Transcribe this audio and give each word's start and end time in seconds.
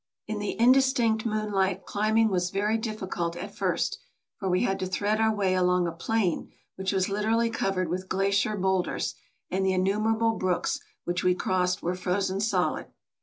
In 0.25 0.39
the 0.39 0.59
indistinct 0.59 1.27
moonlight 1.27 1.85
climbing 1.85 2.29
was 2.29 2.49
very 2.49 2.75
difficult 2.79 3.35
at 3.35 3.55
first, 3.55 3.99
for 4.39 4.49
we 4.49 4.63
had 4.63 4.79
to 4.79 4.87
thread 4.87 5.21
our 5.21 5.31
way 5.31 5.53
along 5.53 5.85
a 5.85 5.91
plain 5.91 6.51
which 6.75 6.91
was 6.91 7.07
literally 7.07 7.51
covered 7.51 7.87
with 7.87 8.09
glacier 8.09 8.57
bowlders, 8.57 9.13
and 9.51 9.63
the 9.63 9.73
innumerable 9.73 10.31
brooks 10.39 10.79
which 11.03 11.23
we 11.23 11.35
crossed 11.35 11.83
were 11.83 11.93
frozen 11.93 12.39
solid. 12.39 12.87